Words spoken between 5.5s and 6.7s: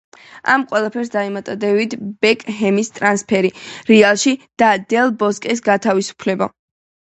გათავისუფლება.